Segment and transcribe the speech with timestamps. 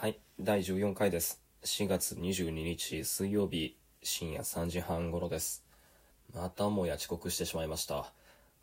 [0.00, 1.42] はい、第14回です。
[1.64, 5.64] 4月22日水曜日深夜3時半頃です。
[6.32, 8.12] またもや遅刻してしまいました。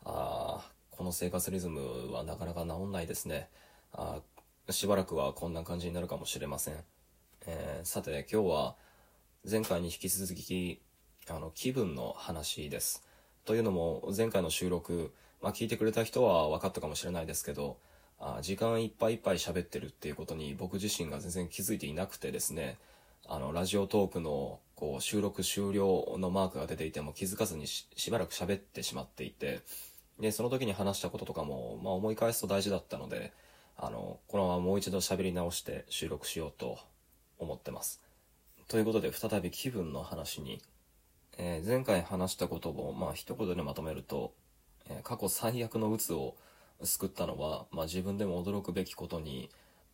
[0.06, 3.50] あこの生活リズムはなかなか治んないですね。
[3.92, 4.22] あ
[4.70, 6.76] しばらくはこんな感じになるかもしれません。
[7.46, 8.76] えーさて今日は
[9.44, 10.80] 前回に引き続き
[11.28, 13.06] あの気分の話です。
[13.44, 15.12] というのも前回の収録、
[15.42, 17.76] まあ、聞いてくれた人は分かったかもしれないですけど
[18.18, 22.78] あ時間いっぱいいっぱい喋ってるっていうことに僕自身が全然気づいていなくてですね。
[23.28, 29.60] あのラジオトークのこう収録終了のマークが出ていても気づかずにしばらく喋ってしまっていて。
[30.18, 33.34] でその時に話したこととかも、まあ、思い返すと大事だったので
[33.76, 36.78] あのこのままもう一度喋り直して収録しようと
[37.38, 38.00] 思ってます。
[38.66, 40.62] ということで再び気分の話に。
[41.38, 44.32] えー前回話したことを、まあ、一言でまとめると、
[44.88, 46.34] えー過去最悪の鬱を
[46.82, 49.50] 救ったのは、まあ、自分でも驚くべきことに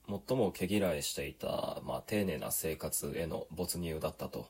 [0.08, 4.48] 最も毛嫌いしていた、まあ、丁寧な生活への没入だったと。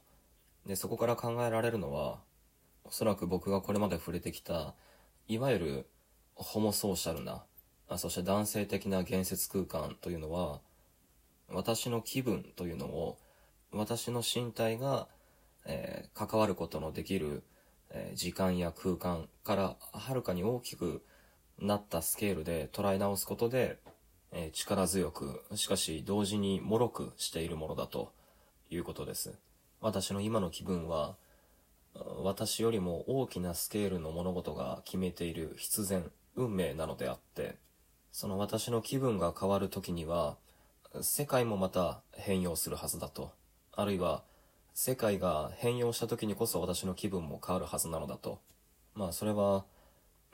[0.66, 2.20] でそこから考えられるのは
[2.84, 4.74] おそらく僕がこれまで触れてきた
[5.26, 5.86] いわゆる
[6.34, 7.42] ホモソーシャルな
[7.88, 10.60] あそして男性的な言説空間というのは
[11.48, 13.18] 私の気分というのを
[13.72, 15.08] 私の身体が
[15.64, 17.42] えー関わることのできる、
[17.90, 21.02] えー時間や空間からはるかに大きく
[21.62, 23.78] なったスケールで捉え直すことで、
[24.32, 28.12] えー力強くしかし同時に脆くしているものだと
[28.70, 29.38] いうことです。
[29.80, 31.16] 私の今の気分は
[32.22, 37.56] 私よりも大きなスケールの物事が決めている必然運命なのであって
[38.10, 40.36] その私の気分が変わる時には
[41.00, 43.32] 世界もまた変容するはずだと
[43.74, 44.22] あるいは
[44.74, 48.40] 世界が変容した時にこそ私の気分も変わるはずなのだと。
[48.94, 49.64] まあそれは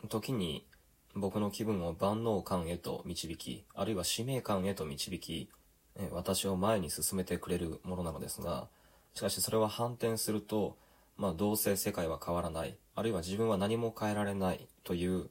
[0.09, 0.65] 時に
[1.15, 5.49] 僕の気分を万能感へと導きあるいは使命感へと導き
[6.13, 8.69] 私を前に進めてくれるものなのですが
[9.15, 10.77] しかしそれは反転すると
[11.17, 15.29] まあどうせ世界は変わらないあるいは自分は何も変えられないという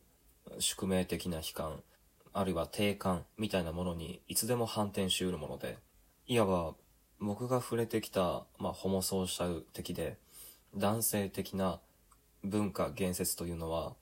[0.59, 1.79] 宿命的な悲観
[2.33, 5.77] あるいは定感みたいなものにいつでも反転しうるもので
[6.27, 6.73] いわば
[7.19, 10.17] 僕が触れてきた、まあ、ホモソーシャル的で
[10.75, 11.79] 男性的な
[12.43, 13.93] 文化言説というのは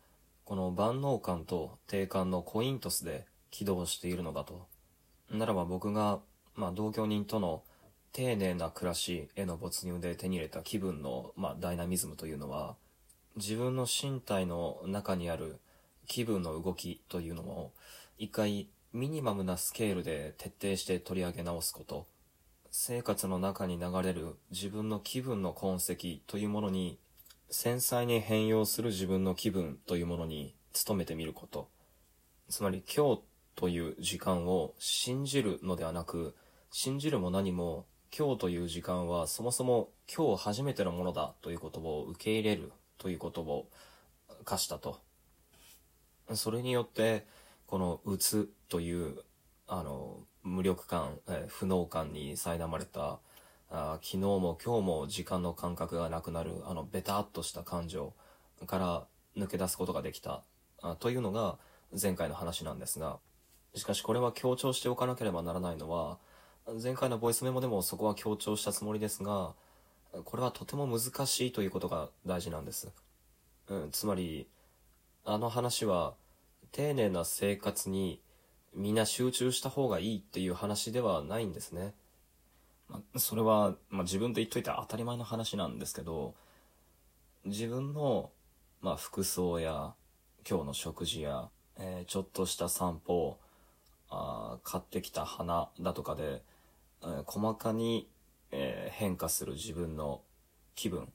[0.45, 4.67] この万能感と定感のコイントスで起動しているのだと。
[5.31, 6.19] ならば僕が、
[6.55, 7.63] まあ、同居人との
[8.11, 12.75] 丁寧な暮らしへの没入で手に入れた気分の、まあ、ダイナミズムというのは
[13.35, 15.59] 自分の身体の中にある
[16.07, 17.71] 気分の動きというのを
[18.17, 22.05] 一回ミニマムなスケールで徹底して取り上げ直すこと。
[22.71, 25.95] 生活の中に流れる自分の気分の痕跡
[26.27, 26.99] というものに
[27.49, 31.69] 繊細に変容する自分の気分というものに努めてみること。
[32.49, 33.21] つまり今日
[33.55, 36.35] という時間を信じるのではなく
[36.71, 37.85] 信じるも何も
[38.15, 43.69] 今日という時間はそもそも今日初めてのものだということを受け入れるということを
[44.43, 44.99] 課したと。
[46.33, 47.25] それによって
[47.67, 49.23] この「うつ」という
[49.67, 53.19] あの無力感、え不能感に苛まれた
[53.69, 58.13] あ昨日も今日も時間の感覚がなくなるあのベタっとした感情
[58.65, 59.05] から
[59.37, 60.43] 抜け出すことができた
[60.81, 61.57] あというのが
[61.99, 63.17] 前回の話なんですが
[63.73, 66.17] しかしこれは強調しておかなければならないのは
[66.81, 69.53] 前回のボイスメモでもそこは強調したつもりですが
[70.23, 72.89] これはとても難しいということが大事なんです、
[73.67, 74.47] うん、つまり
[75.25, 76.13] あの話は
[76.71, 78.21] 丁寧な生活に
[78.73, 81.93] みんな集中した方がいいっていう話ではないんですね。
[82.89, 86.35] まそれは、まあ、自分で言っといて当たり前の話なんですけど
[87.45, 88.31] 自分の、
[88.81, 89.93] まあ、服装や
[90.49, 93.37] 今日の食事や、えーちょっとした散歩
[94.09, 96.41] あ買ってきた花だとかで、
[97.03, 98.07] えー細かに、
[98.51, 100.21] えー変化する自分の
[100.75, 101.11] 気分。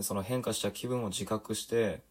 [0.00, 2.02] その変化した気分を自覚して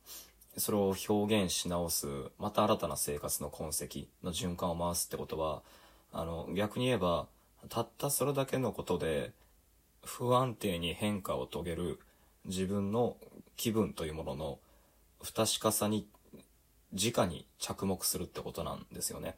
[0.57, 2.07] それを表現し直す
[2.39, 5.61] また新たな生活の痕跡の循環を回すってことは
[6.11, 7.27] あの逆に言えば
[7.69, 9.31] たったそれだけのことで
[10.03, 11.99] 不安定に変化を遂げる
[12.45, 13.17] 自分の
[13.57, 14.59] 気分というものの
[15.21, 16.07] 不確かさに
[16.93, 19.35] 直に着目するってことなんですよね。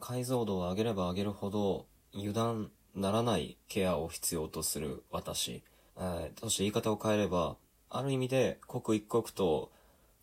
[0.00, 5.62] 解像度を上げれば上げるほど油断ならないケアを必要とする私、
[5.98, 7.56] えーそして言い方を変えれば
[7.90, 9.70] ある意味で刻一刻と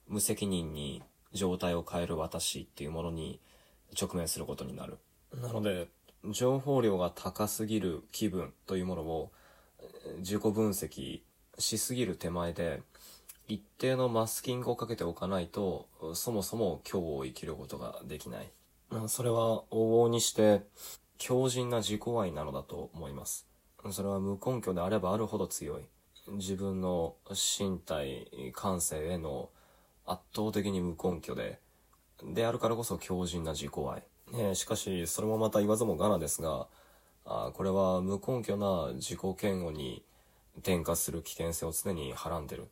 [0.07, 1.01] 無責任に
[1.33, 3.39] 状態を変える私っていうものに
[3.99, 4.97] 直面することになる。
[5.41, 5.87] なので
[6.29, 9.31] 情報量が高すぎる気分というものを
[10.19, 11.21] 自己分析
[11.59, 12.81] しすぎる手前で
[13.47, 18.49] 一定のマスキングをかけておかないとそもそも今日を生きることができない
[19.07, 20.61] それは往々にして
[21.25, 23.47] 強靭な自己愛なのだと思います。
[23.91, 25.83] それは無根拠であればあるほど強い。
[26.27, 29.49] 自分の身体、感性への
[30.05, 31.59] 圧倒的に無根拠で、
[32.23, 34.03] であるからこそ強靭な自己愛。
[34.35, 36.67] え、しかし、それもまた言わずもがなですが、
[37.25, 40.03] あこれは無根拠な自己嫌悪に
[40.57, 42.67] 転化する危険性を常にはらんでる。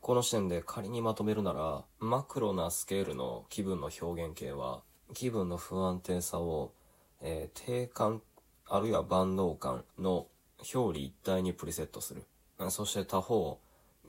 [0.00, 4.80] この視点で仮にまとめるなら、マクロなスケールの気分の表現形は、
[5.14, 6.72] 気分の不安定さを、
[7.20, 8.22] えー、低感、
[8.66, 10.26] あるいは万能感の
[10.74, 12.24] 表裏一体にプリセットする。
[12.70, 13.58] そして他方、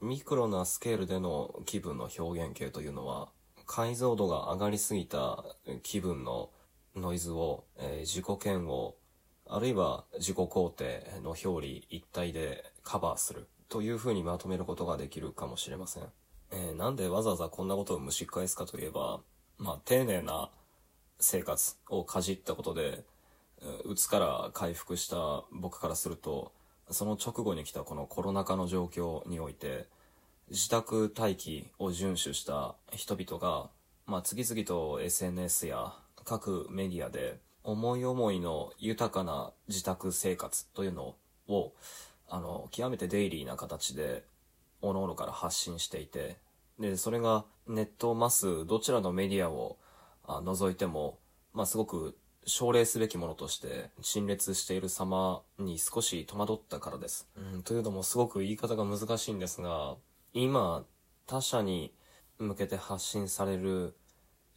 [0.02, 3.28] ミクロなスケールでの気分の表現形というのは、
[3.66, 5.44] 解像度が上がりすぎた
[5.84, 6.50] 気分の
[6.96, 8.96] ノイズを、えー、自己嫌悪、
[9.48, 16.04] あるいは自己肯定の表裏一体でカバーするというふうにまとめることができるかもしれません。
[16.52, 19.22] えー、なんでわざわざこんなことを蒸し返すかといえば、
[19.58, 20.50] まあ、丁寧な
[21.20, 23.04] 生活をかじったことで、
[23.86, 26.52] うつから回復した僕からすると、
[26.90, 29.88] その直後に来たこのコロナ禍の状況において、
[30.50, 33.70] 自宅待機を遵守した人々が、
[34.06, 35.94] まあ、次々と SNS や
[36.26, 41.16] 各メディアで思い思いの豊かな自宅生活というの
[41.48, 41.74] を、
[42.28, 44.24] あの、極めてデイリーな形で、
[44.82, 46.38] 各々から発信していて、
[46.80, 49.78] で、それがネットマスどちらのメディアを
[50.28, 51.20] 除いても、
[51.54, 57.30] まあ、すごく奨励すべきものとして陳列している様に少し戸惑ったからです。
[57.38, 59.96] うん、というのもすごく言い方が難しいんですが、
[60.34, 60.84] 今、
[61.26, 61.94] 他者に
[62.40, 63.96] 向けて発信される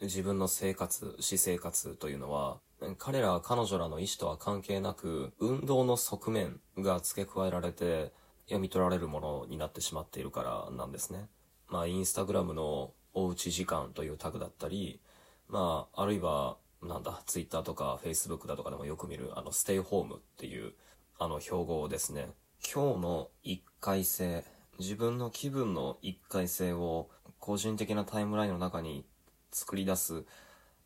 [0.01, 2.61] 自分の生活、私生活というのは、
[2.99, 8.13] 彼ら彼女らの意思とは関係なく、運動の側面が付け加えられて
[8.45, 11.29] 読み取られるものになってしまっているからなんですね。
[11.69, 15.01] まあ、インスタグラムのおうち時間というタグだったり、
[15.49, 20.75] まあ、あるいは、なんだ、ツイッターとかフェイスブックだとかでもよく見る、あの、ステイホームっていう、
[21.19, 22.29] あの、標語ですね。
[22.63, 24.45] 今日の一回性、
[24.79, 27.09] 自分の気分の一回性を
[27.39, 29.07] 個人的なタイムラインの中に
[29.57, 30.25] 作り出す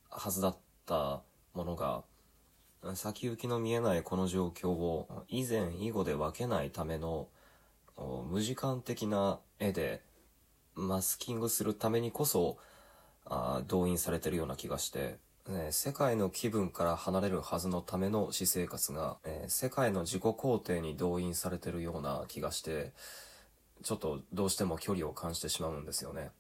[0.09, 0.57] はずだっ
[0.87, 1.23] た
[1.55, 2.05] ものが、
[2.95, 7.27] 先行きの見えないこの状況を以前以後で分けないための
[8.31, 10.03] 無時間的な絵で
[10.77, 12.59] マスキングするためにこそ
[13.27, 15.19] あ動員されてるような気がして、
[15.49, 22.93] ね、世界の気分から離れるはずのための私生活が、え、世界の自己肯定に動員されてるような気がして、
[23.83, 26.31] ちょっとどうしても距離を感じてしまうんですよね。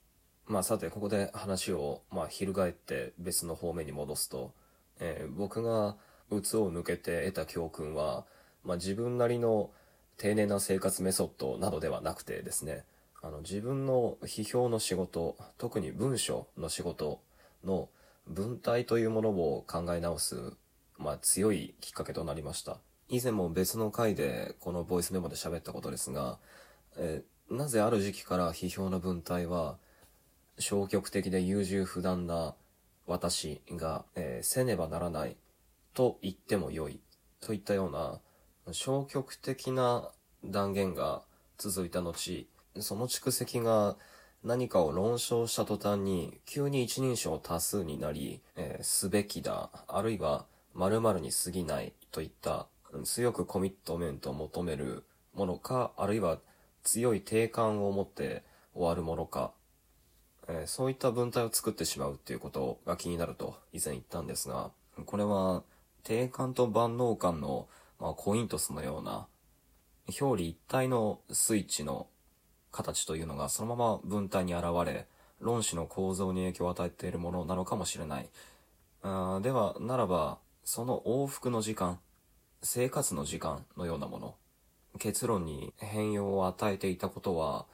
[0.50, 4.52] まあさて、ここで話を、まあ、翻って別の方面に戻すと、
[4.99, 5.94] えー、僕が
[6.29, 8.25] 鬱を抜けて得た教訓は、
[8.64, 9.70] まあ、自分なりの
[10.17, 12.82] 丁寧な生活メソッドなどではなくてですね、
[13.23, 17.20] あの自分の批評の仕事、特に文章の仕事
[17.64, 17.88] の
[18.26, 20.55] 文体というものを考え直す、
[20.99, 22.79] まあ、強いきっかけとなりました。
[23.08, 26.38] 以前も別の回でこのボイスメモで喋ったことですが、
[26.97, 29.76] えー、なぜある時期から批評の文体は
[30.60, 32.54] 消極的で優柔不断な
[33.06, 35.36] 私が、えー、せねばならない
[35.94, 37.00] と言っても良い
[37.40, 38.20] といったような
[38.72, 40.10] 消極的な
[40.44, 41.22] 断言が
[41.58, 42.14] 続いた後、
[42.78, 43.96] その蓄積が
[44.44, 52.66] 何かを論証した途端に急に一人称多数になり、えー、すべきだ、あるいは〇〇に過ぎないといった
[53.04, 55.04] 強くコミットメントを求める
[55.34, 56.38] ものか、あるいは
[56.82, 58.44] 強い定感を持って
[58.75, 59.52] 終わるものか、
[60.52, 64.71] えー、そういった文体を作ってしまうっていうことが気になると以前言ったんですが、
[65.07, 65.62] これは
[66.02, 67.69] 定感と万能感の、
[68.00, 69.26] まあ、コイントスのような
[70.21, 72.09] 表裏一体のスイッチの
[72.73, 75.07] 形というのがそのまま文体に現れ、
[75.40, 78.28] 論旨の構造に影響を与えているものなのかもしれない。
[79.02, 81.99] あでは、ならば、その往復の時間、
[82.62, 84.35] 生活の時間のようなもの、
[84.99, 87.64] 結論に変容を与えていたことは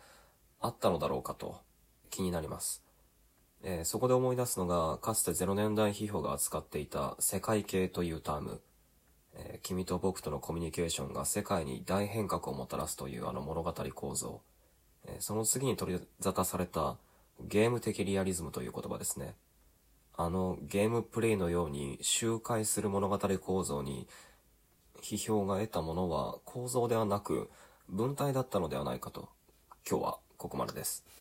[0.61, 1.59] あったのだろうかと
[2.10, 2.82] 気になります。
[3.62, 8.60] えー、そこで思い出すのが、かつて0年代批評が扱っていた世界系というターム。
[9.34, 14.40] えー、君と僕とのコミュニケーションが世界に大変革をもたらすというあの物語構造。
[15.06, 16.96] えー、その次に取り沙汰された
[17.40, 19.34] ゲーム的リアリズムという言葉ですね。
[20.18, 24.08] あのゲームプレイのように周回する物語構造に
[25.02, 27.50] 批評が得たものは構造ではなく
[27.88, 29.28] 文体だったのではないかと。
[29.88, 31.06] 今日はここまでです。